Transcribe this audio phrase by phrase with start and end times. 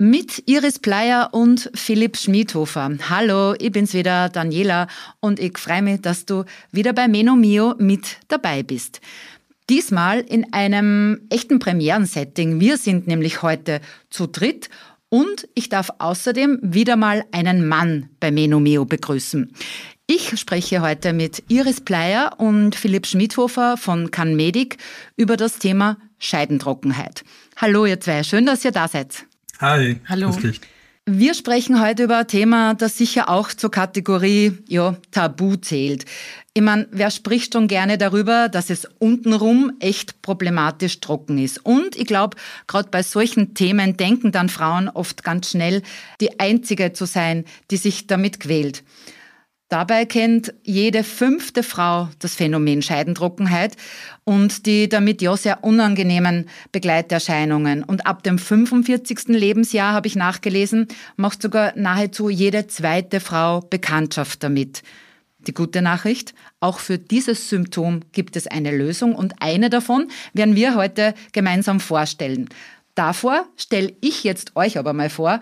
[0.00, 2.88] Mit Iris Bleier und Philipp Schmidhofer.
[3.10, 4.86] Hallo, ich bin's wieder, Daniela,
[5.18, 9.00] und ich freue mich, dass du wieder bei Meno Mio mit dabei bist.
[9.68, 12.60] Diesmal in einem echten Premierensetting.
[12.60, 14.70] Wir sind nämlich heute zu dritt
[15.08, 19.52] und ich darf außerdem wieder mal einen Mann bei Meno Mio begrüßen.
[20.06, 24.76] Ich spreche heute mit Iris Bleier und Philipp Schmidhofer von CanMedic
[25.16, 27.24] über das Thema Scheidentrockenheit.
[27.56, 29.27] Hallo ihr zwei, schön, dass ihr da seid.
[29.60, 30.32] Hi, hallo.
[31.04, 36.04] Wir sprechen heute über ein Thema, das sicher auch zur Kategorie ja, Tabu zählt.
[36.54, 41.64] Ich meine, wer spricht schon gerne darüber, dass es untenrum echt problematisch trocken ist?
[41.64, 42.36] Und ich glaube,
[42.68, 45.82] gerade bei solchen Themen denken dann Frauen oft ganz schnell,
[46.20, 48.84] die Einzige zu sein, die sich damit quält.
[49.68, 53.76] Dabei kennt jede fünfte Frau das Phänomen Scheidentrockenheit
[54.24, 57.84] und die damit ja sehr unangenehmen Begleiterscheinungen.
[57.84, 59.28] Und ab dem 45.
[59.28, 64.82] Lebensjahr, habe ich nachgelesen, macht sogar nahezu jede zweite Frau Bekanntschaft damit.
[65.40, 70.56] Die gute Nachricht, auch für dieses Symptom gibt es eine Lösung und eine davon werden
[70.56, 72.48] wir heute gemeinsam vorstellen.
[72.94, 75.40] Davor stelle ich jetzt euch aber mal vor,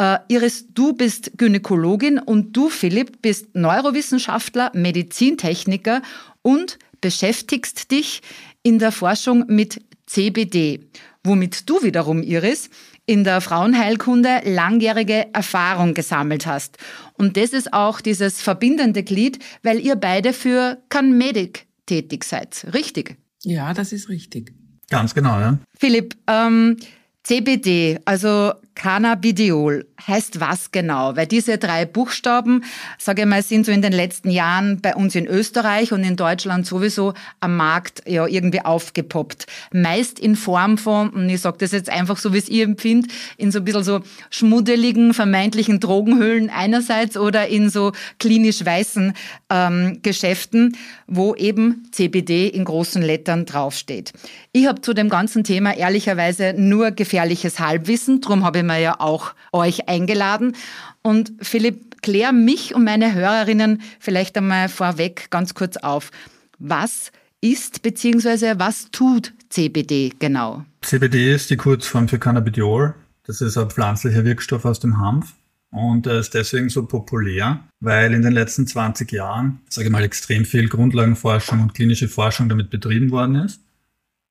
[0.00, 6.02] Uh, Iris, du bist Gynäkologin und du, Philipp, bist Neurowissenschaftler, Medizintechniker
[6.42, 8.22] und beschäftigst dich
[8.62, 10.80] in der Forschung mit CBD,
[11.24, 12.70] womit du wiederum, Iris,
[13.06, 16.76] in der Frauenheilkunde langjährige Erfahrung gesammelt hast.
[17.14, 22.66] Und das ist auch dieses verbindende Glied, weil ihr beide für CanMedic tätig seid.
[22.72, 23.16] Richtig?
[23.42, 24.54] Ja, das ist richtig.
[24.90, 25.58] Ganz genau, ja.
[25.76, 26.76] Philipp, ähm,
[27.24, 31.16] CBD, also Cannabidiol heißt was genau?
[31.16, 32.64] Weil diese drei Buchstaben,
[32.96, 36.16] sage ich mal, sind so in den letzten Jahren bei uns in Österreich und in
[36.16, 39.46] Deutschland sowieso am Markt ja irgendwie aufgepoppt.
[39.72, 43.10] Meist in Form von, und ich sage das jetzt einfach so, wie es ihr empfindet,
[43.36, 44.00] in so ein bisschen so
[44.30, 49.12] schmuddeligen, vermeintlichen Drogenhöhlen einerseits oder in so klinisch weißen
[49.50, 50.76] ähm, Geschäften,
[51.08, 54.12] wo eben CBD in großen Lettern draufsteht.
[54.52, 59.00] Ich habe zu dem ganzen Thema ehrlicherweise nur gefährliches Halbwissen, darum habe ich mir ja
[59.00, 60.54] auch euch eingeladen.
[61.02, 66.10] Und Philipp, klär mich und meine Hörerinnen vielleicht einmal vorweg ganz kurz auf.
[66.58, 68.58] Was ist bzw.
[68.58, 70.64] was tut CBD genau?
[70.82, 72.94] CBD ist die Kurzform für Cannabidiol.
[73.24, 75.34] Das ist ein pflanzlicher Wirkstoff aus dem Hanf.
[75.70, 80.02] Und er ist deswegen so populär, weil in den letzten 20 Jahren, sage ich mal,
[80.02, 83.60] extrem viel Grundlagenforschung und klinische Forschung damit betrieben worden ist.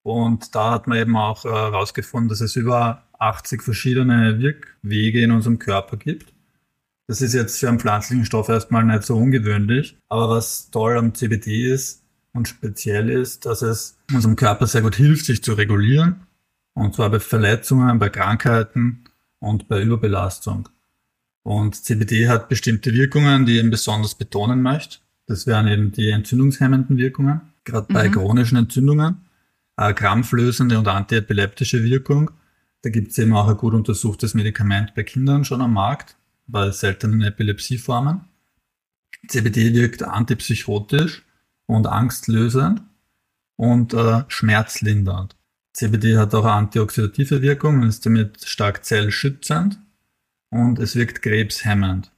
[0.02, 5.32] Und da hat man eben auch herausgefunden, äh, dass es über 80 verschiedene Wirkwege in
[5.32, 6.34] unserem Körper gibt.
[7.08, 9.98] Das ist jetzt für einen pflanzlichen Stoff erstmal nicht so ungewöhnlich.
[10.10, 14.96] Aber was toll am CBD ist und speziell ist, dass es unserem Körper sehr gut
[14.96, 16.28] hilft, sich zu regulieren.
[16.74, 19.06] Und zwar bei Verletzungen, bei Krankheiten
[19.40, 20.70] und bei Überbelastung.
[21.44, 24.98] Und CBD hat bestimmte Wirkungen, die ich besonders betonen möchte.
[25.28, 28.14] Das wären eben die entzündungshemmenden Wirkungen, gerade bei mhm.
[28.14, 29.22] chronischen Entzündungen,
[29.78, 32.32] äh, krampflösende und antiepileptische Wirkung
[32.88, 36.16] da gibt es eben auch ein gut untersuchtes Medikament bei Kindern schon am Markt,
[36.48, 38.22] bei seltenen Epilepsieformen.
[39.28, 41.26] CBD wirkt antipsychotisch
[41.66, 42.82] und angstlösend
[43.58, 45.36] und äh, schmerzlindernd.
[45.74, 49.78] CBD hat auch eine antioxidative Wirkung und ist damit stark zellschützend
[50.50, 52.14] und es wirkt krebshemmend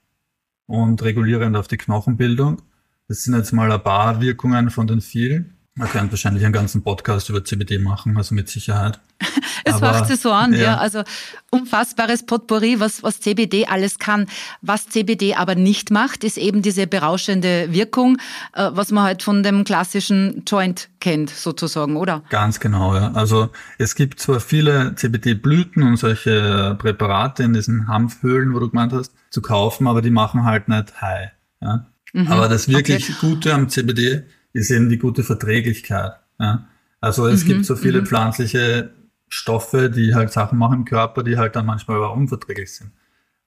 [0.67, 2.61] und regulierend auf die Knochenbildung.
[3.07, 5.57] Das sind jetzt mal ein paar Wirkungen von den vielen.
[5.73, 8.99] Man könnte wahrscheinlich einen ganzen Podcast über CBD machen, also mit Sicherheit.
[9.65, 10.59] es macht sich so an, ja.
[10.59, 10.77] ja.
[10.77, 11.03] Also
[11.51, 14.27] unfassbares Potpourri, was, was CBD alles kann.
[14.61, 18.17] Was CBD aber nicht macht, ist eben diese berauschende Wirkung,
[18.53, 22.23] äh, was man halt von dem klassischen Joint kennt, sozusagen, oder?
[22.29, 23.11] Ganz genau, ja.
[23.13, 28.93] Also es gibt zwar viele CBD-Blüten und solche Präparate in diesen Hanfhöhlen, wo du gemeint
[28.93, 31.31] hast, zu kaufen, aber die machen halt nicht high.
[31.61, 31.87] Ja?
[32.13, 32.27] Mhm.
[32.27, 33.17] Aber das wirklich okay.
[33.19, 34.23] Gute am CBD
[34.53, 36.13] ist eben die gute Verträglichkeit.
[36.39, 36.67] Ja?
[37.01, 38.05] Also es mhm, gibt so viele mhm.
[38.05, 38.91] pflanzliche
[39.29, 42.91] Stoffe, die halt Sachen machen im Körper, die halt dann manchmal aber unverträglich sind.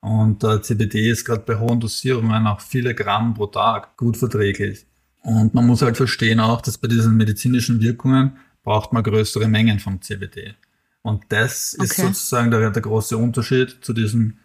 [0.00, 4.87] Und äh, CBD ist gerade bei hohen Dosierungen auch viele Gramm pro Tag gut verträglich.
[5.23, 9.79] Und man muss halt verstehen auch, dass bei diesen medizinischen Wirkungen braucht man größere Mengen
[9.79, 10.55] vom CBD.
[11.02, 11.85] Und das okay.
[11.85, 14.38] ist sozusagen der, der große Unterschied zu diesen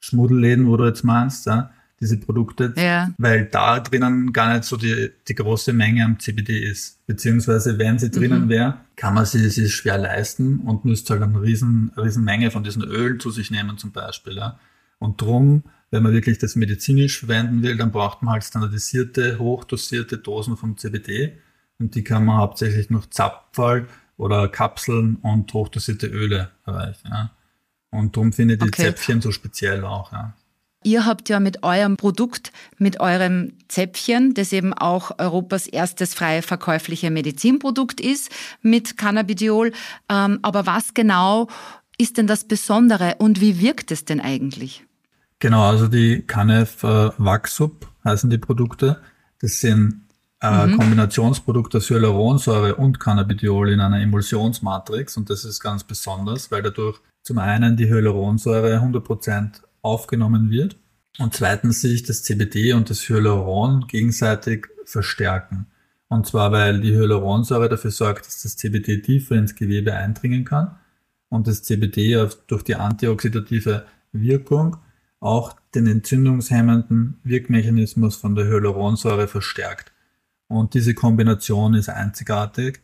[0.00, 1.70] Schmuddelläden, wo du jetzt meinst, ja,
[2.02, 3.10] diese Produkte, Ja.
[3.16, 6.98] weil da drinnen gar nicht so die, die große Menge am CBD ist.
[7.06, 11.40] Beziehungsweise wenn sie drinnen wäre, kann man sie sich schwer leisten und müsste halt eine
[11.40, 14.34] riesen, riesen Menge von diesen Öl zu sich nehmen zum Beispiel.
[14.36, 14.58] Ja.
[14.98, 15.62] Und drum,
[15.92, 20.76] wenn man wirklich das medizinisch verwenden will, dann braucht man halt standardisierte, hochdosierte Dosen vom
[20.76, 21.38] CBD
[21.78, 27.08] und die kann man hauptsächlich durch Zapfall oder Kapseln und hochdosierte Öle erreichen.
[27.10, 27.30] Ja.
[27.90, 28.82] Und darum finde ich die Okay.
[28.86, 30.10] Zäpfchen so speziell auch.
[30.12, 30.34] Ja.
[30.84, 36.42] Ihr habt ja mit eurem Produkt, mit eurem Zäpfchen, das eben auch Europas erstes frei
[36.42, 38.30] verkäufliche Medizinprodukt ist,
[38.62, 39.72] mit Cannabidiol.
[40.08, 41.48] Ähm, aber was genau
[41.98, 44.84] ist denn das Besondere und wie wirkt es denn eigentlich?
[45.38, 49.00] Genau, also die Canef äh, Waxup heißen die Produkte.
[49.40, 50.02] Das sind
[50.40, 56.62] äh, Kombinationsprodukte aus Hyaluronsäure und Cannabidiol in einer Emulsionsmatrix und das ist ganz besonders, weil
[56.62, 60.76] dadurch zum einen die Hyaluronsäure 100% aufgenommen wird
[61.18, 65.66] und zweitens sich das CBD und das Hyaluron gegenseitig verstärken.
[66.08, 70.76] Und zwar, weil die Hyaluronsäure dafür sorgt, dass das CBD tiefer ins Gewebe eindringen kann
[71.28, 74.76] und das CBD durch die antioxidative Wirkung
[75.20, 79.92] auch den entzündungshemmenden Wirkmechanismus von der Hyaluronsäure verstärkt.
[80.48, 82.80] Und diese Kombination ist einzigartig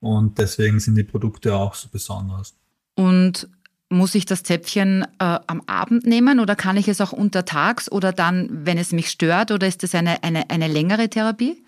[0.00, 2.56] und deswegen sind die Produkte auch so besonders.
[2.96, 3.48] Und
[3.90, 8.12] muss ich das Zäpfchen äh, am Abend nehmen oder kann ich es auch untertags oder
[8.12, 11.64] dann, wenn es mich stört oder ist das eine, eine, eine längere Therapie?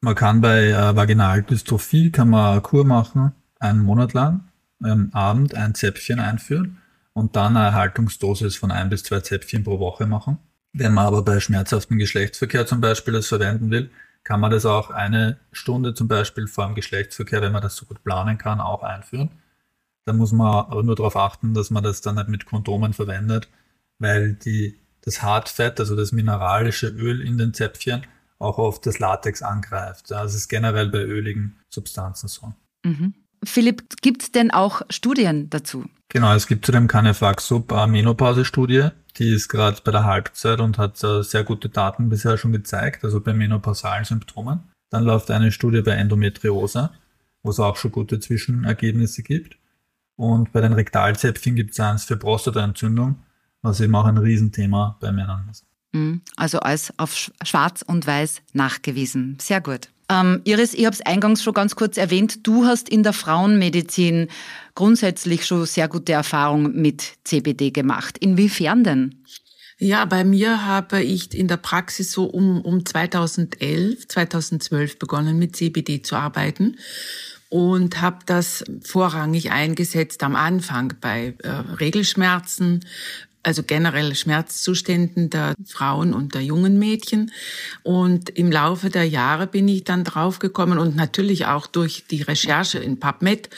[0.00, 4.48] Man kann bei äh, Vaginaldystrophie kann man eine Kur machen, einen Monat lang,
[4.82, 6.78] am Abend ein Zäpfchen einführen
[7.12, 10.38] und dann eine Erhaltungsdosis von ein bis zwei Zäpfchen pro Woche machen.
[10.72, 13.90] Wenn man aber bei schmerzhaftem Geschlechtsverkehr zum Beispiel das verwenden will,
[14.22, 17.86] kann man das auch eine Stunde zum Beispiel vor dem Geschlechtsverkehr, wenn man das so
[17.86, 19.30] gut planen kann, auch einführen.
[20.08, 23.46] Da muss man aber nur darauf achten, dass man das dann nicht mit Kondomen verwendet,
[23.98, 28.06] weil die, das Hartfett, also das mineralische Öl in den Zäpfchen,
[28.38, 30.08] auch oft das Latex angreift.
[30.08, 32.54] Ja, Das ist generell bei öligen Substanzen so.
[33.44, 35.84] Philipp, gibt es denn auch Studien dazu?
[36.08, 38.88] Genau, es gibt zu dem Canefax-Sub eine Menopause-Studie,
[39.18, 43.04] die ist gerade bei der Halbzeit und hat äh, sehr gute Daten bisher schon gezeigt,
[43.04, 44.60] also bei menopausalen Symptomen.
[44.88, 46.88] Dann läuft eine Studie bei Endometriose,
[47.42, 49.58] wo es auch schon gute Zwischenergebnisse gibt.
[50.18, 53.20] Und bei den Rektalzäpfchen gibt es eins für Prostataentzündung,
[53.62, 55.64] was eben auch ein Riesenthema bei Männern ist.
[55.92, 56.22] Mhm.
[56.34, 59.38] Also als auf Sch- schwarz und weiß nachgewiesen.
[59.40, 59.88] Sehr gut.
[60.10, 64.26] Ähm, Iris, ich habe es eingangs schon ganz kurz erwähnt, du hast in der Frauenmedizin
[64.74, 68.18] grundsätzlich schon sehr gute Erfahrungen mit CBD gemacht.
[68.18, 69.22] Inwiefern denn?
[69.78, 75.54] Ja, bei mir habe ich in der Praxis so um, um 2011, 2012 begonnen mit
[75.54, 76.76] CBD zu arbeiten
[77.48, 82.80] und habe das vorrangig eingesetzt am Anfang bei äh, Regelschmerzen,
[83.42, 87.30] also generell Schmerzzuständen der Frauen und der jungen Mädchen.
[87.82, 92.78] Und im Laufe der Jahre bin ich dann draufgekommen und natürlich auch durch die Recherche
[92.78, 93.48] in PubMed,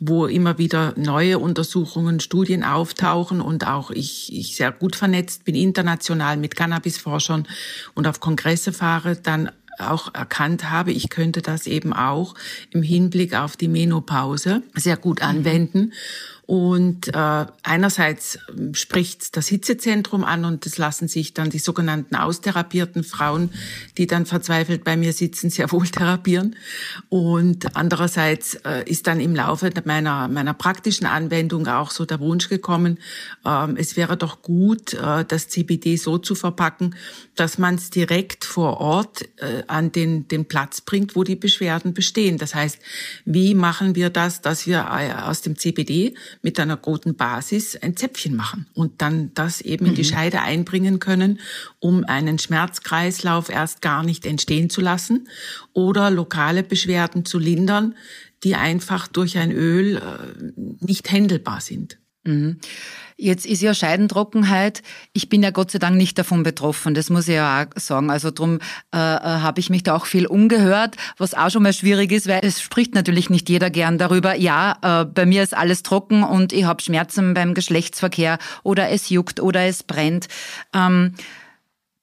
[0.00, 5.54] wo immer wieder neue Untersuchungen, Studien auftauchen und auch ich, ich sehr gut vernetzt bin
[5.54, 7.46] international mit Cannabisforschern
[7.94, 12.34] und auf Kongresse fahre, dann auch erkannt habe, ich könnte das eben auch
[12.70, 15.92] im Hinblick auf die Menopause sehr gut anwenden.
[16.46, 18.38] Und äh, einerseits
[18.72, 23.50] spricht das Hitzezentrum an und es lassen sich dann die sogenannten austherapierten Frauen,
[23.98, 26.54] die dann verzweifelt bei mir sitzen, sehr wohl therapieren.
[27.08, 32.48] Und andererseits äh, ist dann im Laufe meiner, meiner praktischen Anwendung auch so der Wunsch
[32.48, 32.98] gekommen,
[33.44, 36.94] ähm, es wäre doch gut, äh, das CBD so zu verpacken,
[37.34, 41.92] dass man es direkt vor Ort äh, an den, den Platz bringt, wo die Beschwerden
[41.92, 42.38] bestehen.
[42.38, 42.78] Das heißt,
[43.24, 47.96] wie machen wir das, dass wir äh, aus dem CBD mit einer guten Basis ein
[47.96, 51.40] Zäpfchen machen und dann das eben in die Scheide einbringen können,
[51.78, 55.28] um einen Schmerzkreislauf erst gar nicht entstehen zu lassen
[55.72, 57.94] oder lokale Beschwerden zu lindern,
[58.44, 61.98] die einfach durch ein Öl äh, nicht händelbar sind.
[63.18, 64.82] Jetzt ist ja Scheidentrockenheit.
[65.14, 66.92] Ich bin ja Gott sei Dank nicht davon betroffen.
[66.92, 68.10] Das muss ich ja auch sagen.
[68.10, 68.58] Also drum
[68.94, 72.28] äh, äh, habe ich mich da auch viel umgehört, was auch schon mal schwierig ist,
[72.28, 74.34] weil es spricht natürlich nicht jeder gern darüber.
[74.34, 79.08] Ja, äh, bei mir ist alles trocken und ich habe Schmerzen beim Geschlechtsverkehr oder es
[79.08, 80.28] juckt oder es brennt.
[80.74, 81.14] Ähm,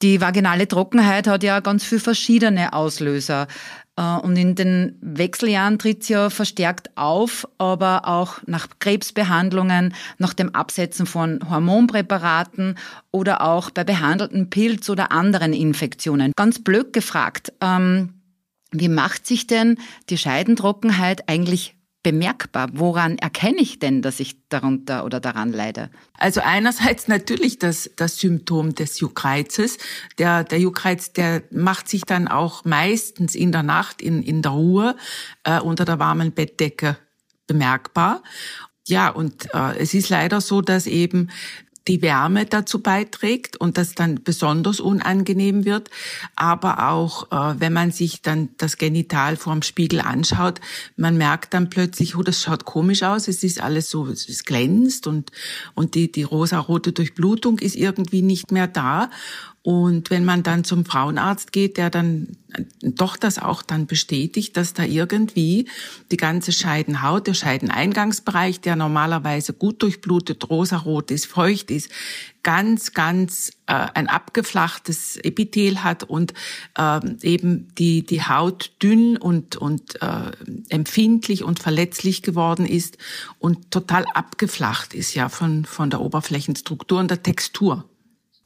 [0.01, 3.48] die vaginale Trockenheit hat ja ganz viele verschiedene Auslöser.
[3.95, 10.33] Äh, Und in den Wechseljahren tritt es ja verstärkt auf, aber auch nach Krebsbehandlungen, nach
[10.33, 12.77] dem Absetzen von Hormonpräparaten
[13.12, 16.31] oder auch bei behandelten Pilz- oder anderen Infektionen.
[16.35, 18.15] Ganz blöd gefragt, ähm,
[18.71, 19.77] wie macht sich denn
[20.09, 22.69] die Scheidentrockenheit eigentlich bemerkbar?
[22.74, 25.89] Woran erkenne ich denn, dass ich darunter oder daran leide?
[26.17, 29.77] Also einerseits natürlich das, das Symptom des Juckreizes.
[30.17, 34.51] Der, der Juckreiz, der macht sich dann auch meistens in der Nacht in, in der
[34.51, 34.95] Ruhe
[35.45, 36.98] äh, unter der warmen Bettdecke
[37.48, 38.22] bemerkbar.
[38.86, 41.29] Ja, und äh, es ist leider so, dass eben
[41.88, 45.90] die Wärme dazu beiträgt und das dann besonders unangenehm wird.
[46.36, 50.62] Aber auch, äh, wenn man sich dann das Genital vorm Spiegel anschaut,
[50.96, 53.28] man merkt dann plötzlich, oh, das schaut komisch aus.
[53.28, 55.32] Es ist alles so, es glänzt und,
[55.74, 59.10] und die, die rosarote Durchblutung ist irgendwie nicht mehr da.
[59.63, 62.36] Und wenn man dann zum Frauenarzt geht, der dann
[62.82, 65.70] doch das auch dann bestätigt, dass da irgendwie
[66.12, 71.89] die ganze Scheidenhaut, der Scheideneingangsbereich, der normalerweise gut durchblutet, rosarot ist, feucht ist,
[72.43, 76.34] ganz, ganz äh, ein abgeflachtes Epithel hat und
[76.77, 80.32] äh, eben die, die Haut dünn und, und äh,
[80.67, 82.98] empfindlich und verletzlich geworden ist
[83.39, 87.86] und total abgeflacht ist ja von, von der Oberflächenstruktur und der Textur.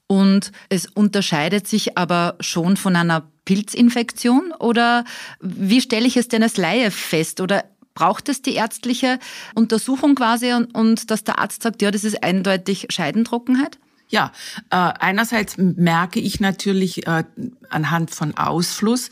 [0.07, 5.03] Und es unterscheidet sich aber schon von einer Pilzinfektion oder
[5.41, 9.19] wie stelle ich es denn als Laie fest oder braucht es die ärztliche
[9.55, 13.79] Untersuchung quasi und, und dass der Arzt sagt, ja, das ist eindeutig Scheidentrockenheit?
[14.09, 14.31] Ja,
[14.69, 17.25] äh, einerseits merke ich natürlich äh,
[17.69, 19.09] anhand von Ausfluss,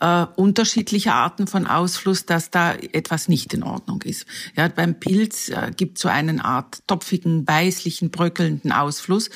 [0.00, 4.24] äh, unterschiedliche Arten von Ausfluss, dass da etwas nicht in Ordnung ist.
[4.56, 9.28] Ja, beim Pilz äh, gibt so einen Art topfigen, weißlichen, bröckelnden Ausfluss.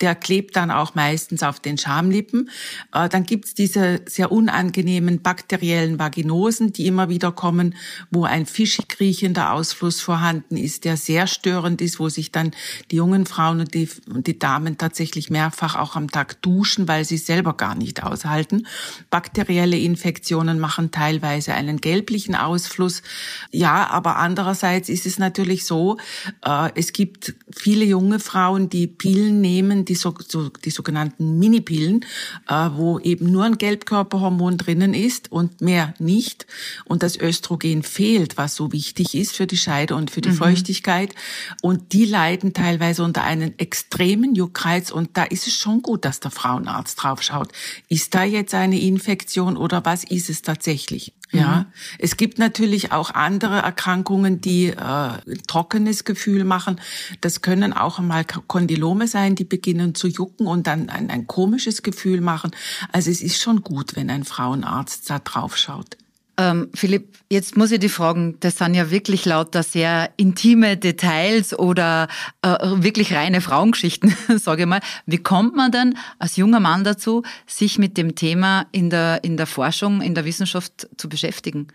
[0.00, 2.50] Der klebt dann auch meistens auf den Schamlippen.
[2.92, 7.76] Äh, dann gibt's diese sehr unangenehmen bakteriellen Vaginosen, die immer wieder kommen,
[8.10, 12.50] wo ein fischig riechender Ausfluss vorhanden ist, der sehr störend ist, wo sich dann
[12.90, 16.88] die jungen Frauen und die, und die Damen Damen tatsächlich mehrfach auch am Tag duschen,
[16.88, 18.66] weil sie selber gar nicht aushalten.
[19.10, 23.02] Bakterielle Infektionen machen teilweise einen gelblichen Ausfluss.
[23.50, 25.98] Ja, aber andererseits ist es natürlich so,
[26.42, 32.06] äh, es gibt viele junge Frauen, die Pillen nehmen, die, so, so, die sogenannten Minipillen,
[32.48, 36.46] äh, wo eben nur ein Gelbkörperhormon drinnen ist und mehr nicht.
[36.86, 40.36] Und das Östrogen fehlt, was so wichtig ist für die Scheide und für die mhm.
[40.36, 41.14] Feuchtigkeit.
[41.60, 46.20] Und die leiden teilweise unter einem extremen Juckreiz und da ist es schon gut, dass
[46.20, 47.48] der Frauenarzt draufschaut.
[47.88, 51.14] Ist da jetzt eine Infektion oder was ist es tatsächlich?
[51.32, 51.64] Ja, mhm.
[51.98, 55.08] es gibt natürlich auch andere Erkrankungen, die äh,
[55.48, 56.80] trockenes Gefühl machen.
[57.20, 61.82] Das können auch einmal Kondylome sein, die beginnen zu jucken und dann ein, ein komisches
[61.82, 62.52] Gefühl machen.
[62.92, 65.96] Also es ist schon gut, wenn ein Frauenarzt da draufschaut.
[66.38, 71.58] Ähm, Philipp, jetzt muss ich dich fragen, das sind ja wirklich lauter sehr intime Details
[71.58, 72.08] oder
[72.42, 74.80] äh, wirklich reine Frauengeschichten, sage ich mal.
[75.06, 79.36] Wie kommt man denn als junger Mann dazu, sich mit dem Thema in der, in
[79.36, 81.68] der Forschung, in der Wissenschaft zu beschäftigen?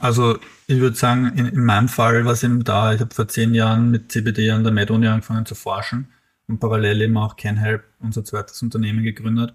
[0.00, 3.28] Also ich würde sagen, in, in meinem Fall war es eben da, ich habe vor
[3.28, 6.08] zehn Jahren mit CBD an der MedUni angefangen zu forschen
[6.48, 9.54] und parallel eben auch CanHelp, unser zweites Unternehmen, gegründet.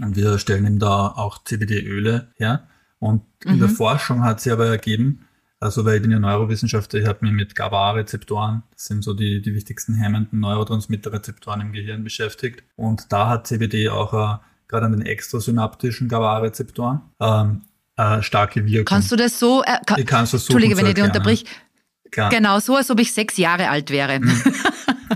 [0.00, 2.68] Und wir stellen eben da auch CBD-Öle her.
[3.00, 3.74] Und in der mhm.
[3.74, 5.26] Forschung hat sie aber ergeben,
[5.58, 9.42] also weil ich bin ja Neurowissenschaftler, ich habe mich mit GABA-Rezeptoren, das sind so die,
[9.42, 12.62] die wichtigsten hemmenden Neurotransmitter-Rezeptoren im Gehirn beschäftigt.
[12.76, 14.38] Und da hat CBD auch äh,
[14.68, 17.62] gerade an den extrasynaptischen GABA-Rezeptoren ähm,
[17.96, 18.86] äh, starke Wirkung.
[18.86, 21.44] Kannst du das so, äh, kann, ich kann es Entschuldige, wenn ich dich unterbrich.
[22.10, 24.18] Genau so, als ob ich sechs Jahre alt wäre.
[24.18, 24.42] Mhm.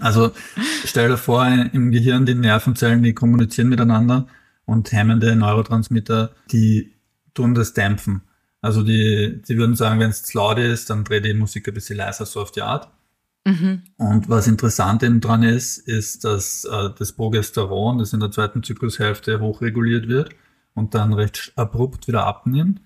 [0.00, 0.32] Also
[0.84, 4.26] stell dir vor, im Gehirn die Nervenzellen, die kommunizieren miteinander
[4.64, 6.93] und hemmende Neurotransmitter, die
[7.34, 8.22] tun das dämpfen.
[8.60, 11.74] Also die, die würden sagen, wenn es zu laut ist, dann dreht die Musik ein
[11.74, 12.88] bisschen leiser, so auf die Art.
[13.44, 13.82] Mhm.
[13.98, 18.62] Und was interessant eben dran ist, ist, dass äh, das Progesteron, das in der zweiten
[18.62, 20.30] Zyklushälfte hochreguliert wird
[20.72, 22.80] und dann recht abrupt wieder abnimmt.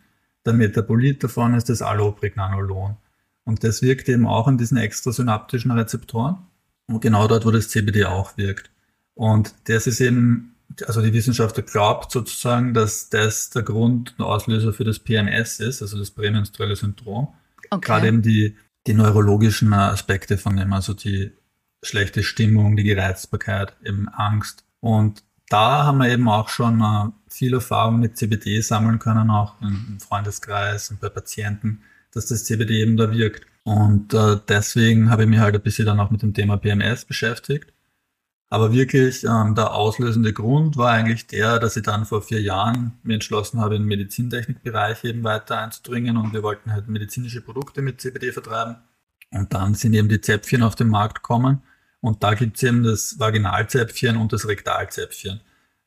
[0.45, 2.97] Der Metabolit davon ist das Allopregnanolon.
[3.45, 6.39] Und das wirkt eben auch an diesen extrasynaptischen Rezeptoren.
[6.87, 8.71] Und genau dort, wo das CBD auch wirkt.
[9.15, 10.55] Und das ist eben
[10.87, 15.83] also die Wissenschaftler glaubt sozusagen, dass das der Grund und Auslöser für das PMS ist,
[15.83, 17.29] also das prämenstruelle Syndrom.
[17.71, 17.87] Okay.
[17.87, 18.57] Gerade eben die,
[18.87, 21.33] die neurologischen Aspekte von dem, also die
[21.83, 24.65] schlechte Stimmung, die Gereizbarkeit, eben Angst.
[24.81, 29.61] Und da haben wir eben auch schon äh, viel Erfahrung mit CBD sammeln können, auch
[29.63, 31.83] im Freundeskreis und bei Patienten,
[32.13, 33.47] dass das CBD eben da wirkt.
[33.65, 37.05] Und äh, deswegen habe ich mich halt ein bisschen dann auch mit dem Thema PMS
[37.05, 37.73] beschäftigt
[38.51, 42.99] aber wirklich ähm, der auslösende Grund war eigentlich der, dass ich dann vor vier Jahren
[43.03, 47.83] mir entschlossen habe, in den Medizintechnikbereich eben weiter einzudringen und wir wollten halt medizinische Produkte
[47.83, 48.77] mit CBD vertreiben.
[49.31, 51.63] Und dann sind eben die Zäpfchen auf den Markt gekommen
[52.01, 55.41] und da gibt's eben das Vaginalzäpfchen und das Rektalzäpfchen.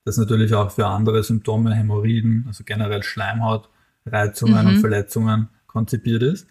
[0.06, 4.68] Das natürlich auch für andere Symptome, Hämorrhoiden, also generell Schleimhautreizungen mhm.
[4.68, 6.48] und Verletzungen konzipiert ist.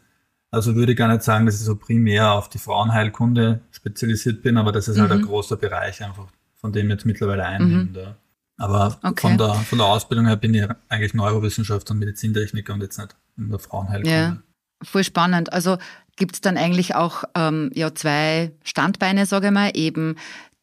[0.50, 4.56] Also würde ich gar nicht sagen, dass ich so primär auf die Frauenheilkunde spezialisiert bin,
[4.56, 5.02] aber das ist mhm.
[5.02, 5.26] halt ein mhm.
[5.26, 6.26] großer Bereich einfach,
[6.56, 7.84] von dem ich jetzt mittlerweile einnehme.
[7.84, 8.14] Mhm.
[8.56, 9.20] Aber okay.
[9.22, 13.16] von, der, von der Ausbildung her bin ich eigentlich Neurowissenschaftler und Medizintechniker und jetzt nicht
[13.38, 14.10] in der Frauenheilkunde.
[14.10, 14.36] Ja,
[14.82, 15.52] voll spannend.
[15.52, 15.78] Also
[16.16, 20.16] gibt es dann eigentlich auch ähm, ja, zwei Standbeine, sage ich mal, eben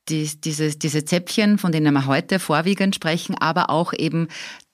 [0.10, 4.28] die, diese, diese Zäpfchen, von denen wir heute vorwiegend sprechen, aber auch eben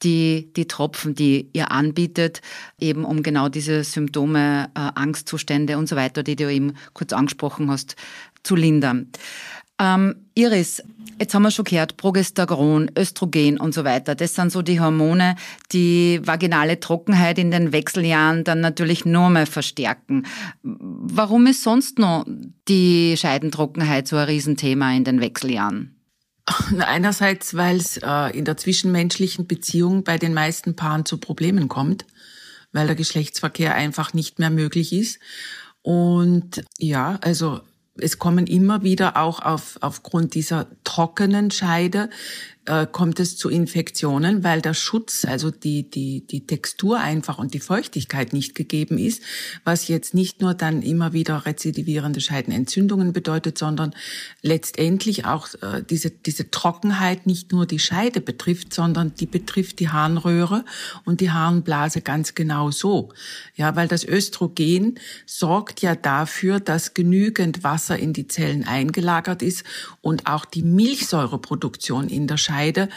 [0.04, 2.42] die, die Tropfen, die ihr anbietet,
[2.80, 7.72] eben um genau diese Symptome, äh, Angstzustände und so weiter, die du eben kurz angesprochen
[7.72, 7.96] hast,
[8.44, 9.10] zu lindern.
[9.84, 10.82] Ähm, Iris,
[11.20, 14.16] jetzt haben wir schon gehört, Progesteron, Östrogen und so weiter.
[14.16, 15.36] Das sind so die Hormone,
[15.74, 20.26] die vaginale Trockenheit in den Wechseljahren dann natürlich nur mehr verstärken.
[20.62, 22.26] Warum ist sonst noch
[22.70, 25.96] die Scheidentrockenheit so ein Riesenthema in den Wechseljahren?
[26.80, 32.06] Einerseits, weil es äh, in der zwischenmenschlichen Beziehung bei den meisten Paaren zu Problemen kommt,
[32.72, 35.20] weil der Geschlechtsverkehr einfach nicht mehr möglich ist.
[35.82, 37.62] Und ja, also
[37.96, 42.10] es kommen immer wieder auch auf, aufgrund dieser trockenen Scheide
[42.66, 47.54] äh, kommt es zu Infektionen, weil der Schutz, also die, die, die Textur einfach und
[47.54, 49.22] die Feuchtigkeit nicht gegeben ist,
[49.66, 53.94] was jetzt nicht nur dann immer wieder rezidivierende Scheidenentzündungen bedeutet, sondern
[54.42, 59.90] letztendlich auch äh, diese, diese Trockenheit nicht nur die Scheide betrifft, sondern die betrifft die
[59.90, 60.64] Harnröhre
[61.04, 63.10] und die Harnblase ganz genau so.
[63.56, 69.66] Ja, weil das Östrogen sorgt ja dafür, dass genügend Wasser in die Zellen eingelagert ist
[70.00, 72.90] und auch die Milchsäureproduktion in der Scheide Scheide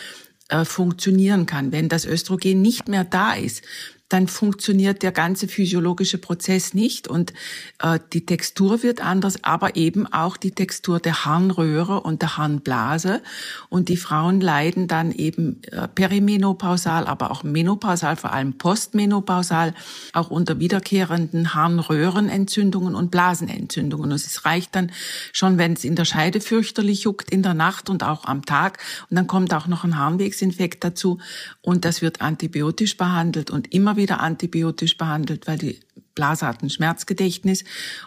[0.49, 1.73] äh, funktionieren kann.
[1.73, 3.63] Wenn das Östrogen nicht mehr da ist,
[4.09, 7.33] dann funktioniert der ganze physiologische Prozess nicht und
[7.81, 13.21] äh, die Textur wird anders, aber eben auch die Textur der Harnröhre und der Harnblase.
[13.69, 19.75] Und die Frauen leiden dann eben äh, perimenopausal, aber auch menopausal, vor allem postmenopausal,
[20.13, 24.13] auch unter wiederkehrenden Harnröhrenentzündungen und Blasenentzündungen.
[24.13, 24.93] Und es reicht dann
[25.33, 28.79] schon, wenn es in der Scheide fürchterlich juckt, in der Nacht und auch am Tag.
[29.11, 31.19] Und dann kommt auch noch ein Harnwegsinfekt dazu
[31.61, 35.81] und das wird antibiotisch behandelt und immer wieder antibiotisch behandelt, weil die
[36.15, 37.65] Blase hat ein Schmerzgedächtnis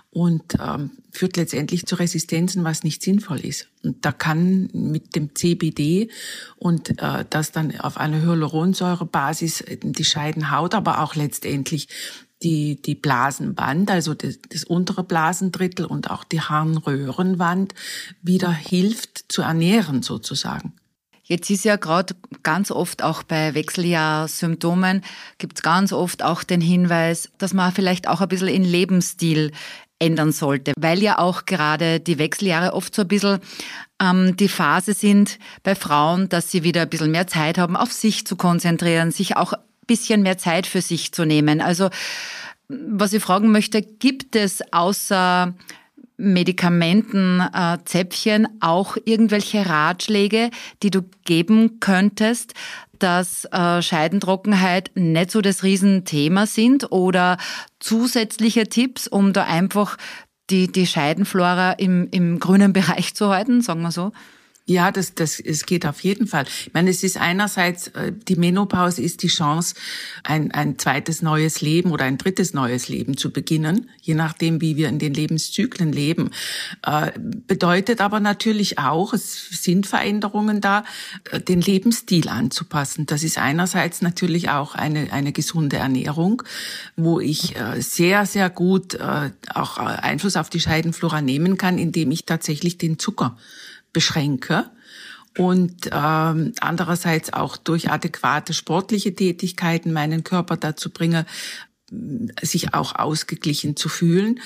[0.10, 3.67] und ähm, führt letztendlich zu Resistenzen, was nicht sinnvoll ist.
[3.84, 6.10] Und da kann mit dem CBD
[6.58, 11.88] und äh, das dann auf einer Hyaluronsäurebasis die Scheidenhaut, aber auch letztendlich
[12.41, 17.75] die, die Blasenwand, also das, das untere Blasendrittel und auch die Harnröhrenwand
[18.21, 20.73] wieder hilft zu ernähren sozusagen.
[21.30, 25.04] Jetzt ist ja gerade ganz oft auch bei Wechseljahrsymptomen
[25.38, 29.52] gibt es ganz oft auch den Hinweis, dass man vielleicht auch ein bisschen in Lebensstil
[30.00, 33.39] ändern sollte, weil ja auch gerade die Wechseljahre oft so ein bisschen
[34.02, 37.94] ähm, die Phase sind bei Frauen, dass sie wieder ein bisschen mehr Zeit haben, auf
[37.94, 41.62] sich zu konzentrieren, sich auch ein bisschen mehr Zeit für sich zu nehmen.
[41.62, 41.89] Also
[42.70, 45.54] was ich fragen möchte, gibt es außer
[46.20, 50.52] Medikamentenzäpfchen äh, auch irgendwelche Ratschläge,
[50.84, 52.54] die du geben könntest,
[53.00, 57.38] dass äh, Scheidentrockenheit nicht so das Riesenthema sind oder
[57.80, 59.98] zusätzliche Tipps, um da einfach
[60.50, 64.12] die, die Scheidenflora im, im grünen Bereich zu halten, sagen wir so?
[64.70, 66.46] Ja, das, das, es geht auf jeden Fall.
[66.68, 69.74] Ich meine, es ist einerseits, äh, die Menopause ist die Chance,
[70.24, 74.78] ein, ein zweites neues Leben oder ein drittes neues Leben zu beginnen, je nachdem, wie
[74.78, 76.30] wir in den Lebenszyklen leben.
[76.86, 80.84] Äh, bedeutet aber natürlich auch, es sind Veränderungen da,
[81.32, 83.08] äh, den Lebensstil anzupassen.
[83.08, 86.44] Das ist einerseits natürlich auch eine, eine gesunde Ernährung,
[86.96, 92.78] wo ich sehr, sehr gut auch Einfluss auf die Scheidenflora nehmen kann, indem ich tatsächlich
[92.78, 93.36] den Zucker
[93.93, 94.69] beschränke
[95.38, 101.25] und ähm, andererseits auch durch adäquate sportliche Tätigkeiten meinen Körper dazu bringe,
[102.41, 104.39] sich auch ausgeglichen zu fühlen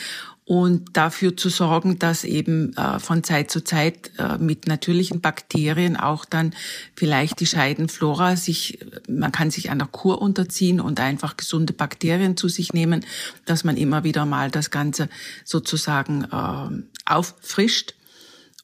[0.45, 5.95] und dafür zu sorgen, dass eben äh, von Zeit zu Zeit äh, mit natürlichen Bakterien
[5.95, 6.53] auch dann
[6.95, 12.49] vielleicht die Scheidenflora sich, man kann sich einer Kur unterziehen und einfach gesunde Bakterien zu
[12.49, 13.05] sich nehmen,
[13.45, 15.07] dass man immer wieder mal das Ganze
[15.45, 17.95] sozusagen äh, auffrischt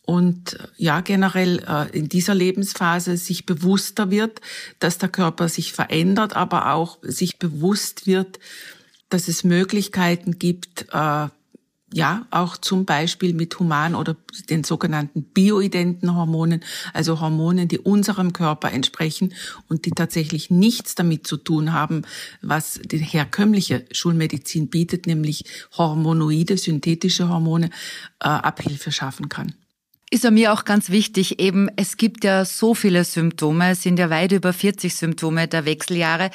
[0.10, 4.42] und ja, generell äh, in dieser Lebensphase sich bewusster wird,
[4.80, 8.40] dass der Körper sich verändert, aber auch sich bewusst wird,
[9.10, 11.28] dass es Möglichkeiten gibt, äh,
[11.94, 14.16] ja, auch zum Beispiel mit human oder
[14.50, 19.36] den sogenannten bioidenten Hormonen, also Hormonen, die unserem Körper entsprechen
[19.68, 22.02] und die tatsächlich nichts damit zu tun haben,
[22.42, 25.46] was die herkömmliche Schulmedizin bietet, nämlich
[25.78, 27.70] hormonoide, synthetische Hormone,
[28.20, 29.54] äh, Abhilfe schaffen kann.
[30.12, 34.00] Ist ja mir auch ganz wichtig, eben es gibt ja so viele Symptome, es sind
[34.00, 36.32] ja weit über 40 Symptome der Wechseljahre,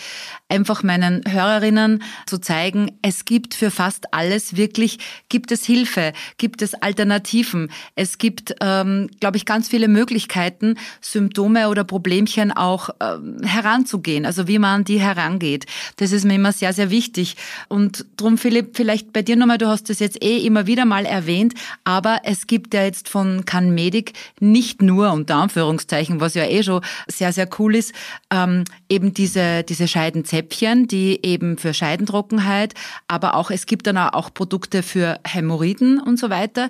[0.48, 6.62] einfach meinen Hörerinnen zu zeigen, es gibt für fast alles wirklich, gibt es Hilfe, gibt
[6.62, 13.38] es Alternativen, es gibt, ähm, glaube ich, ganz viele Möglichkeiten, Symptome oder Problemchen auch ähm,
[13.42, 15.66] heranzugehen, also wie man die herangeht.
[15.96, 17.36] Das ist mir immer sehr, sehr wichtig.
[17.68, 21.06] Und drum, Philipp, vielleicht bei dir nochmal, du hast das jetzt eh immer wieder mal
[21.06, 26.44] erwähnt, aber es gibt ja jetzt von Can Medic nicht nur, unter Anführungszeichen, was ja
[26.44, 27.92] eh schon sehr, sehr cool ist,
[28.30, 32.74] ähm, eben diese, diese Scheidenzäpfchen, die eben für Scheidentrockenheit,
[33.08, 36.68] aber auch, es gibt dann auch Produkte für Hämorrhoiden und so weiter.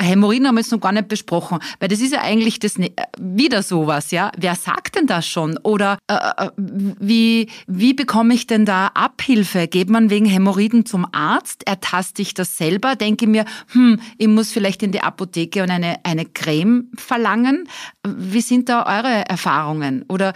[0.00, 2.74] Hämorrhoiden haben wir jetzt noch gar nicht besprochen, weil das ist ja eigentlich das
[3.18, 4.32] wieder sowas, ja.
[4.36, 5.58] Wer sagt denn das schon?
[5.62, 9.68] Oder äh, äh, wie, wie bekomme ich denn da Abhilfe?
[9.68, 11.66] Geht man wegen Hämorrhoiden zum Arzt?
[11.66, 12.96] Ertaste ich das selber?
[12.96, 17.68] Denke mir, hm, ich muss vielleicht in die Apotheke und eine, eine Creme verlangen.
[18.06, 20.04] Wie sind da eure Erfahrungen?
[20.08, 20.32] Oder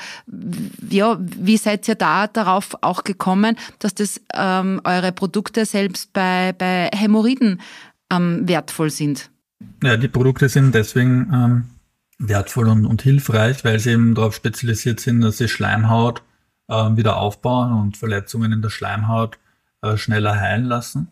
[0.90, 6.54] ja, wie seid ihr da darauf auch gekommen, dass das ähm, eure Produkte selbst bei,
[6.56, 7.60] bei Hämorrhoiden
[8.10, 9.30] ähm, wertvoll sind.
[9.82, 11.64] Ja, die Produkte sind deswegen ähm,
[12.18, 16.22] wertvoll und, und, hilfreich, weil sie eben darauf spezialisiert sind, dass sie Schleimhaut
[16.68, 19.38] äh, wieder aufbauen und Verletzungen in der Schleimhaut
[19.82, 21.08] äh, schneller heilen lassen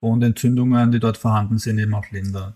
[0.00, 2.54] und Entzündungen, die dort vorhanden sind, eben auch lindern.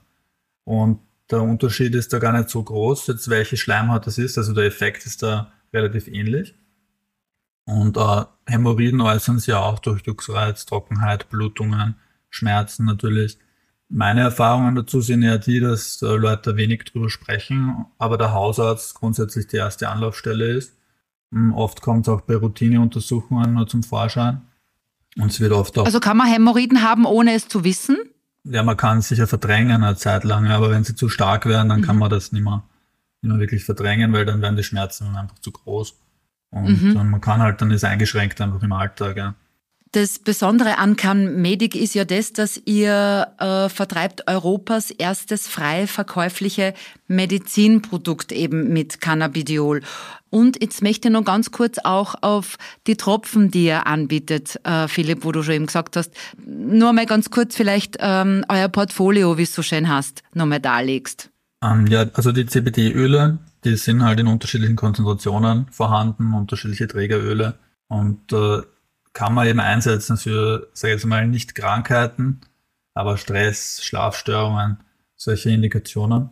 [0.64, 1.00] Und
[1.30, 4.64] der Unterschied ist da gar nicht so groß, jetzt welche Schleimhaut das ist, also der
[4.64, 6.54] Effekt ist da relativ ähnlich.
[7.64, 11.96] Und äh, Hämorrhoiden äußern sich auch durch Juckreiz, Trockenheit, Blutungen,
[12.30, 13.38] Schmerzen natürlich.
[13.88, 18.94] Meine Erfahrungen dazu sind ja die, dass äh, Leute wenig drüber sprechen, aber der Hausarzt
[18.94, 20.74] grundsätzlich die erste Anlaufstelle ist.
[21.32, 24.42] Hm, oft kommt es auch bei Routineuntersuchungen nur zum Vorschein.
[25.18, 25.86] Und es wird oft auch.
[25.86, 27.96] Also kann man Hämorrhoiden haben, ohne es zu wissen?
[28.44, 31.68] Ja, man kann es sicher verdrängen eine Zeit lang, aber wenn sie zu stark werden,
[31.68, 31.84] dann mhm.
[31.84, 32.64] kann man das nicht mehr,
[33.22, 35.94] nicht mehr wirklich verdrängen, weil dann werden die Schmerzen einfach zu groß.
[36.50, 37.10] Und mhm.
[37.10, 39.16] man kann halt, dann ist eingeschränkt einfach im Alltag.
[39.16, 39.34] Ja.
[39.92, 45.86] Das Besondere an Can Medic ist ja das, dass ihr äh, vertreibt Europas erstes frei
[45.86, 46.74] verkäufliche
[47.08, 49.82] Medizinprodukt eben mit Cannabidiol.
[50.28, 54.88] Und jetzt möchte ich noch ganz kurz auch auf die Tropfen, die ihr anbietet, äh,
[54.88, 56.12] Philipp, wo du schon eben gesagt hast,
[56.44, 61.30] nur mal ganz kurz vielleicht ähm, euer Portfolio, wie es so schön hast, nochmal darlegst.
[61.62, 67.54] Ähm, ja, also die CBD-Öle, die sind halt in unterschiedlichen Konzentrationen vorhanden, unterschiedliche Trägeröle.
[67.88, 68.62] Und äh,
[69.16, 72.42] kann man eben einsetzen für, sage ich jetzt mal, nicht Krankheiten,
[72.92, 74.80] aber Stress, Schlafstörungen,
[75.14, 76.28] solche Indikationen.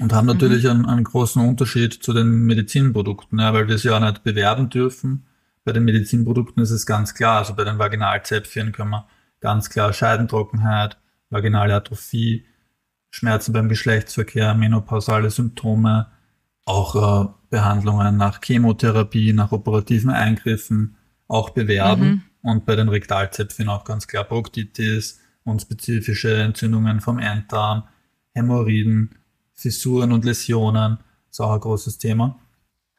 [0.00, 0.32] Und haben mhm.
[0.32, 0.70] natürlich mhm.
[0.70, 5.26] einen, einen, großen Unterschied zu den Medizinprodukten, ja, weil wir sie auch nicht bewerben dürfen.
[5.64, 9.06] Bei den Medizinprodukten ist es ganz klar, also bei den Vaginalzäpfchen können wir
[9.40, 10.96] ganz klar Scheidentrockenheit,
[11.28, 12.46] vaginale Atrophie,
[13.10, 16.06] Schmerzen beim Geschlechtsverkehr, menopausale Symptome,
[16.64, 20.97] auch äh, Behandlungen nach Chemotherapie, nach operativen Eingriffen,
[21.28, 22.08] auch bewerben.
[22.08, 22.22] Mhm.
[22.42, 27.84] Und bei den Rektalzäpfchen auch ganz klar Proktitis und spezifische Entzündungen vom Enddarm,
[28.34, 29.14] Hämorrhoiden,
[29.54, 30.98] Fissuren und Läsionen,
[31.30, 32.38] ist auch ein großes Thema.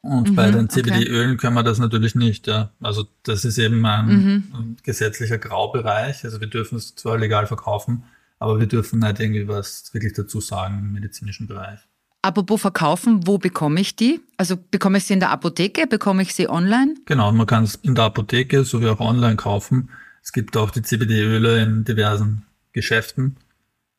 [0.02, 1.38] Und mhm, bei den CBD-Ölen okay.
[1.38, 2.48] können wir das natürlich nicht.
[2.48, 2.72] Ja.
[2.80, 4.44] Also das ist eben ein, mhm.
[4.54, 6.24] ein, gesetzlicher Graubereich.
[6.24, 8.04] Also wir dürfen es zwar legal verkaufen,
[8.40, 11.80] aber wir dürfen nicht irgendwie was wirklich dazu sagen im medizinischen Bereich.
[12.22, 14.20] Apropos verkaufen, wo bekomme ich die?
[14.36, 16.96] Also bekomme ich sie in der Apotheke, bekomme ich sie online?
[17.06, 19.90] Genau, man kann es in der Apotheke sowie auch online kaufen.
[20.22, 23.38] Es gibt auch die CBD-Öle in diversen Geschäften,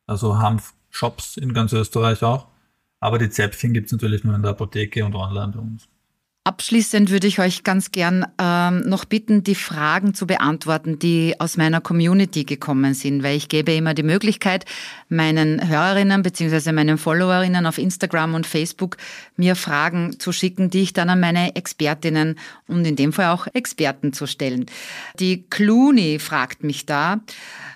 [0.05, 2.47] also Hanf-Shops in ganz Österreich auch.
[2.99, 5.87] Aber die Zäpfchen gibt es natürlich nur in der Apotheke und online bei uns.
[6.43, 11.55] Abschließend würde ich euch ganz gern ähm, noch bitten, die Fragen zu beantworten, die aus
[11.55, 14.65] meiner Community gekommen sind, weil ich gebe immer die Möglichkeit,
[15.07, 16.71] meinen Hörerinnen bzw.
[16.71, 18.97] meinen Followerinnen auf Instagram und Facebook
[19.37, 23.45] mir Fragen zu schicken, die ich dann an meine Expertinnen und in dem Fall auch
[23.53, 24.65] Experten zu stellen.
[25.19, 27.19] Die Clooney fragt mich da,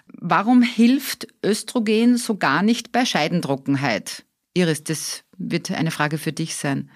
[0.08, 4.26] warum hilft Östrogen so gar nicht bei Scheidentrockenheit?
[4.56, 6.90] Iris, das wird eine Frage für dich sein.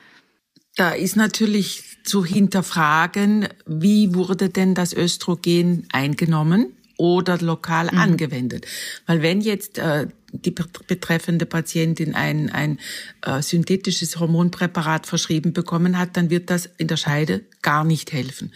[0.80, 8.00] Da ist natürlich zu hinterfragen, wie wurde denn das Östrogen eingenommen oder lokal mhm.
[8.00, 8.66] angewendet.
[9.06, 12.80] Weil wenn jetzt äh, die betreffende Patientin ein, ein
[13.26, 18.54] äh, synthetisches Hormonpräparat verschrieben bekommen hat, dann wird das in der Scheide gar nicht helfen.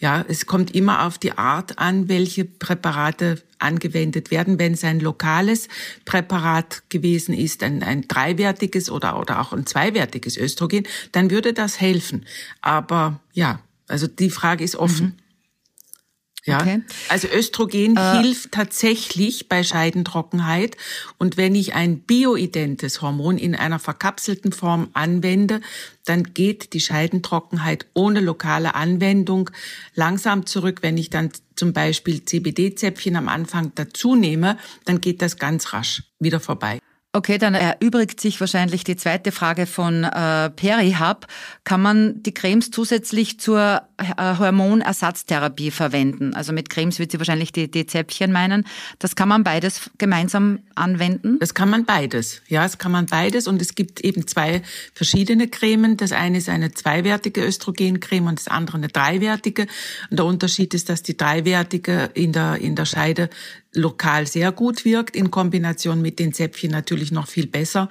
[0.00, 4.58] Ja, es kommt immer auf die Art an, welche Präparate angewendet werden.
[4.58, 5.68] Wenn es ein lokales
[6.04, 11.80] Präparat gewesen ist, ein, ein dreiwertiges oder, oder auch ein zweiwertiges Östrogen, dann würde das
[11.80, 12.26] helfen.
[12.60, 15.06] Aber ja, also die Frage ist offen.
[15.06, 15.27] Mhm.
[16.48, 16.82] Ja, okay.
[17.08, 20.76] also Östrogen äh, hilft tatsächlich bei Scheidentrockenheit.
[21.18, 25.60] Und wenn ich ein bioidentes Hormon in einer verkapselten Form anwende,
[26.04, 29.50] dann geht die Scheidentrockenheit ohne lokale Anwendung
[29.94, 30.78] langsam zurück.
[30.80, 36.02] Wenn ich dann zum Beispiel CBD-Zäpfchen am Anfang dazu nehme, dann geht das ganz rasch
[36.18, 36.80] wieder vorbei.
[37.18, 41.26] Okay, dann erübrigt sich wahrscheinlich die zweite Frage von äh, Perihub.
[41.64, 46.34] Kann man die Cremes zusätzlich zur äh, Hormonersatztherapie verwenden?
[46.34, 48.68] Also mit Cremes wird sie wahrscheinlich die, die Zäpfchen meinen.
[49.00, 51.40] Das kann man beides gemeinsam anwenden?
[51.40, 52.40] Das kann man beides.
[52.46, 53.48] Ja, es kann man beides.
[53.48, 54.62] Und es gibt eben zwei
[54.94, 55.96] verschiedene Cremen.
[55.96, 59.66] Das eine ist eine zweiwertige Östrogencreme und das andere eine dreiwertige.
[60.08, 63.28] Und der Unterschied ist, dass die dreiwertige in der, in der Scheide
[63.78, 67.88] lokal sehr gut wirkt, in Kombination mit den Zäpfchen natürlich noch viel besser.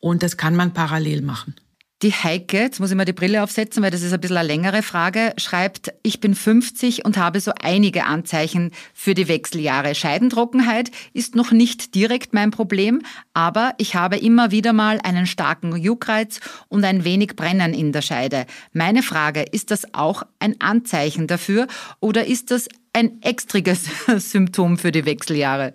[0.00, 1.54] Und das kann man parallel machen.
[2.02, 4.46] Die Heike, jetzt muss ich mal die Brille aufsetzen, weil das ist ein bisschen eine
[4.46, 9.94] längere Frage, schreibt, ich bin 50 und habe so einige Anzeichen für die Wechseljahre.
[9.94, 13.00] Scheidentrockenheit ist noch nicht direkt mein Problem,
[13.32, 18.02] aber ich habe immer wieder mal einen starken Juckreiz und ein wenig Brennen in der
[18.02, 18.44] Scheide.
[18.74, 21.68] Meine Frage, ist das auch ein Anzeichen dafür
[22.00, 23.84] oder ist das ein extriges
[24.30, 25.74] Symptom für die Wechseljahre?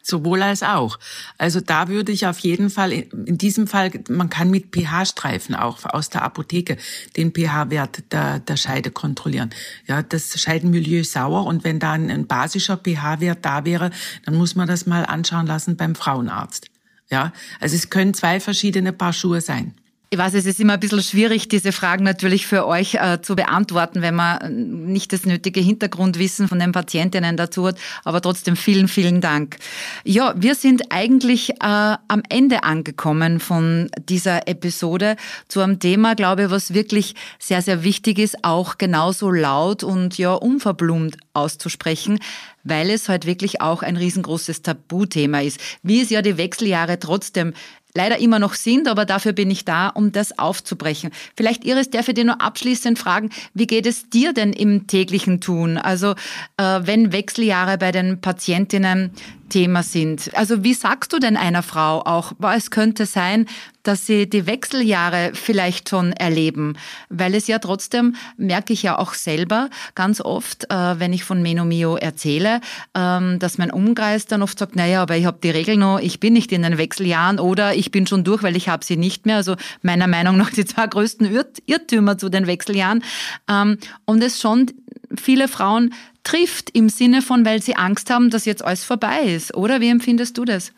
[0.00, 0.98] Sowohl als auch.
[1.36, 5.84] Also da würde ich auf jeden Fall, in diesem Fall, man kann mit pH-Streifen auch
[5.84, 6.78] aus der Apotheke
[7.16, 9.50] den pH-Wert der, der Scheide kontrollieren.
[9.86, 13.90] Ja, das Scheidenmilieu ist sauer und wenn da ein, ein basischer pH-Wert da wäre,
[14.24, 16.68] dann muss man das mal anschauen lassen beim Frauenarzt.
[17.10, 19.74] Ja, also es können zwei verschiedene Paar Schuhe sein.
[20.10, 23.36] Ich weiß, es ist immer ein bisschen schwierig, diese Fragen natürlich für euch äh, zu
[23.36, 27.76] beantworten, wenn man nicht das nötige Hintergrundwissen von den Patientinnen dazu hat.
[28.04, 29.58] Aber trotzdem vielen, vielen Dank.
[30.04, 35.16] Ja, wir sind eigentlich äh, am Ende angekommen von dieser Episode
[35.46, 40.16] zu einem Thema, glaube ich, was wirklich sehr, sehr wichtig ist, auch genauso laut und
[40.16, 42.18] ja unverblumt auszusprechen,
[42.64, 45.60] weil es halt wirklich auch ein riesengroßes Tabuthema ist.
[45.82, 47.52] Wie es ja die Wechseljahre trotzdem
[47.98, 51.10] leider immer noch sind, aber dafür bin ich da, um das aufzubrechen.
[51.36, 55.40] Vielleicht, Iris, darf ich dir nur abschließend fragen, wie geht es dir denn im täglichen
[55.40, 55.76] Tun?
[55.76, 56.12] Also
[56.56, 59.10] äh, wenn Wechseljahre bei den Patientinnen
[59.48, 60.30] Thema sind.
[60.34, 63.46] Also wie sagst du denn einer Frau auch, es könnte sein,
[63.82, 66.76] dass sie die Wechseljahre vielleicht schon erleben?
[67.08, 71.42] Weil es ja trotzdem, merke ich ja auch selber ganz oft, äh, wenn ich von
[71.42, 72.60] Menomio erzähle,
[72.94, 76.20] ähm, dass mein Umkreis dann oft sagt, naja, aber ich habe die Regel noch, ich
[76.20, 79.26] bin nicht in den Wechseljahren oder ich bin schon durch, weil ich habe sie nicht
[79.26, 79.36] mehr.
[79.36, 81.28] Also meiner Meinung nach die zwei größten
[81.66, 83.02] Irrtümer zu den Wechseljahren.
[83.48, 84.70] Ähm, und es schon
[85.16, 85.94] viele Frauen
[86.28, 89.80] trifft im Sinne von, weil sie Angst haben, dass jetzt alles vorbei ist, oder?
[89.80, 90.72] Wie empfindest du das?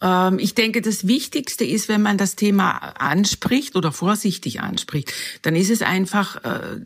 [0.00, 5.54] Ähm, ich denke, das Wichtigste ist, wenn man das Thema anspricht oder vorsichtig anspricht, dann
[5.56, 6.80] ist es einfach äh,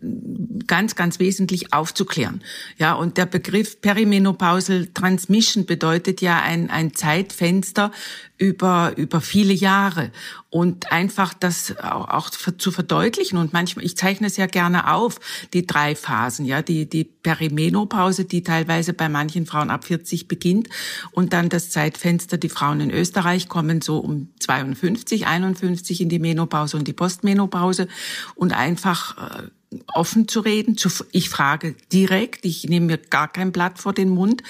[0.66, 2.42] ganz, ganz wesentlich aufzuklären.
[2.77, 7.92] Ja, und der Begriff Perimenopausal Transmission bedeutet ja ein, ein Zeitfenster
[8.37, 10.11] über, über viele Jahre
[10.56, 13.36] und einfach das auch, auch zu verdeutlichen.
[13.36, 15.20] Und manchmal, ich zeichne es ja gerne auf,
[15.52, 20.70] die drei Phasen, ja, die, die Perimenopause, die teilweise bei manchen Frauen ab 40 beginnt
[21.10, 26.20] und dann das Zeitfenster, die Frauen in Österreich kommen so um 52, 51 in die
[26.20, 27.86] Menopause und die Postmenopause
[28.34, 29.42] und einfach äh,
[29.86, 30.76] offen zu reden.
[31.12, 34.42] Ich frage direkt, ich nehme mir gar kein Blatt vor den Mund.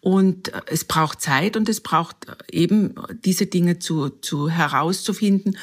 [0.00, 5.56] Und äh, es braucht Zeit und es braucht äh, eben diese Dinge zu, zu herauszufinden,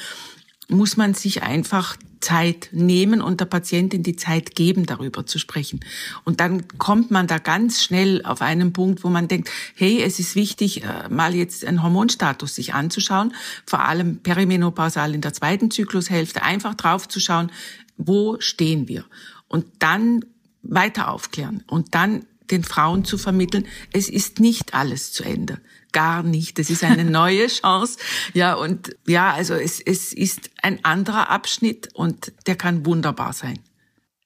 [0.69, 5.80] muss man sich einfach Zeit nehmen und der Patientin die Zeit geben, darüber zu sprechen.
[6.23, 10.19] Und dann kommt man da ganz schnell auf einen Punkt, wo man denkt, hey, es
[10.19, 13.34] ist wichtig, äh, mal jetzt einen Hormonstatus sich anzuschauen,
[13.65, 17.51] vor allem perimenopausal in der zweiten Zyklushälfte, einfach draufzuschauen,
[17.97, 19.06] wo stehen wir?
[19.47, 20.25] Und dann
[20.62, 25.60] weiter aufklären und dann den Frauen zu vermitteln, es ist nicht alles zu Ende.
[25.91, 26.60] Gar nicht.
[26.60, 27.97] Es ist eine neue Chance.
[28.33, 33.60] Ja, und ja, also es, es ist ein anderer Abschnitt und der kann wunderbar sein.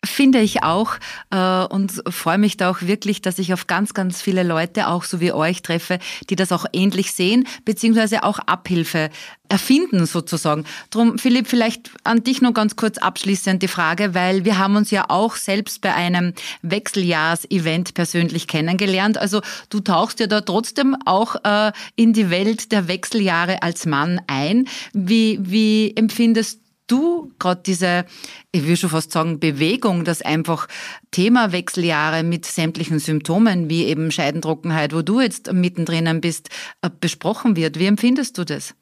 [0.04, 0.96] Finde ich auch
[1.30, 5.04] äh, und freue mich da auch wirklich, dass ich auf ganz, ganz viele Leute, auch
[5.04, 9.12] so wie euch, treffe, die das auch ähnlich sehen, beziehungsweise auch Abhilfe
[9.48, 10.66] erfinden sozusagen.
[10.90, 14.90] Drum, Philipp, vielleicht an dich noch ganz kurz abschließend die Frage, weil wir haben uns
[14.90, 16.34] ja auch selbst bei einem
[16.64, 19.20] Wechseljahrs-Event persönlich kennengelernt.
[19.20, 24.20] Also du tauchst ja da trotzdem auch äh, in die Welt der Wechseljahre als Mann
[24.26, 24.68] ein.
[24.94, 26.60] Wie, wie empfindest
[26.92, 28.06] du gerade diese,
[28.52, 30.68] ich will schon fast sagen, Bewegung, dass einfach
[31.12, 36.50] Thema Wechseljahre mit sämtlichen Symptomen, wie eben Scheidentrockenheit, wo du jetzt mittendrin bist,
[36.82, 37.80] äh, besprochen wird?
[37.80, 38.76] Wie empfindest du das?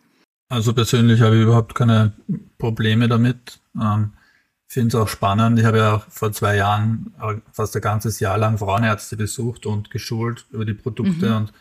[0.49, 2.13] Also persönlich habe ich überhaupt keine
[2.57, 3.59] Probleme damit.
[3.79, 4.13] Ähm,
[4.67, 5.59] finde es auch spannend.
[5.59, 7.13] Ich habe ja vor zwei Jahren
[7.51, 11.35] fast ein ganzes Jahr lang Frauenärzte besucht und geschult über die Produkte mhm.
[11.35, 11.53] und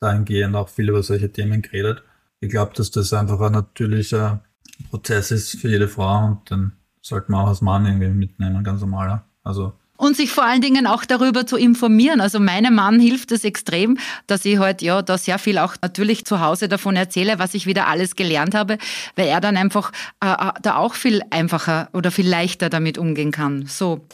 [0.00, 2.02] dahingehend auch viel über solche Themen geredet.
[2.40, 4.44] Ich glaube, dass das einfach ein natürlicher
[4.82, 8.80] Prozess ist für jede Frau und dann sollte man auch als Mann irgendwie mitnehmen, ganz
[8.80, 9.24] normaler.
[9.42, 12.20] Also und sich vor allen Dingen auch darüber zu informieren.
[12.20, 16.24] Also meinem Mann hilft es extrem, dass ich halt ja da sehr viel auch natürlich
[16.24, 18.78] zu Hause davon erzähle, was ich wieder alles gelernt habe,
[19.14, 23.30] weil er dann einfach äh, äh da auch viel einfacher oder viel leichter damit umgehen
[23.30, 23.66] kann.
[23.66, 24.04] So.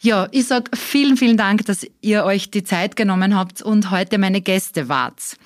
[0.00, 4.16] Ja, ich sag vielen, vielen Dank, dass ihr euch die Zeit genommen habt und heute
[4.16, 5.36] meine Gäste wart.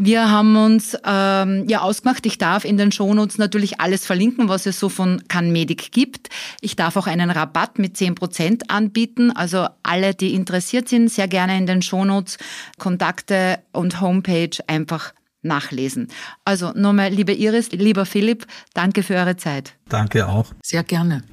[0.00, 4.64] Wir haben uns ähm, ja ausgemacht, ich darf in den Shownotes natürlich alles verlinken, was
[4.66, 6.28] es so von CanMedic gibt.
[6.60, 9.32] Ich darf auch einen Rabatt mit 10% anbieten.
[9.32, 12.38] Also alle, die interessiert sind, sehr gerne in den Shownotes
[12.78, 16.06] Kontakte und Homepage einfach nachlesen.
[16.44, 19.74] Also nochmal, liebe Iris, lieber Philipp, danke für eure Zeit.
[19.88, 20.52] Danke auch.
[20.62, 21.24] Sehr gerne.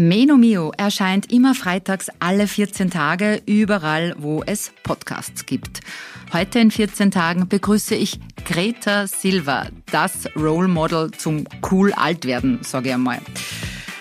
[0.00, 5.80] Meno Mio erscheint immer freitags alle 14 Tage überall, wo es Podcasts gibt.
[6.32, 12.60] Heute in 14 Tagen begrüße ich Greta Silva, das Role Model zum cool alt werden,
[12.62, 13.18] sage ich einmal.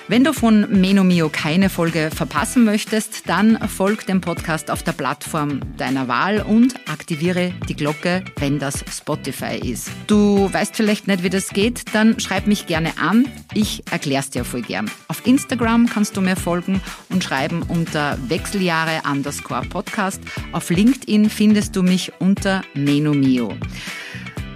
[0.09, 4.93] Wenn du von Meno Mio keine Folge verpassen möchtest, dann folg dem Podcast auf der
[4.93, 9.89] Plattform deiner Wahl und aktiviere die Glocke, wenn das Spotify ist.
[10.07, 13.25] Du weißt vielleicht nicht, wie das geht, dann schreib mich gerne an.
[13.53, 14.89] Ich erkläre es dir voll gern.
[15.09, 20.21] Auf Instagram kannst du mir folgen und schreiben unter Wechseljahre underscore Podcast.
[20.53, 23.57] Auf LinkedIn findest du mich unter Meno Mio.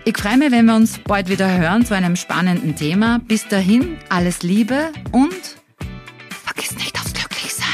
[0.03, 3.19] Ich freue mich, wenn wir uns bald wieder hören zu einem spannenden Thema.
[3.19, 5.57] Bis dahin, alles Liebe und
[6.43, 7.67] vergiss nicht aufs Glücklichsein.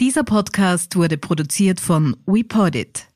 [0.00, 3.06] Dieser Podcast wurde produziert von WePodit.